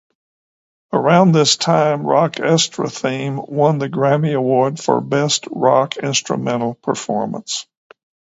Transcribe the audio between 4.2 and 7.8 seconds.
Award for Best Rock Instrumental Performance.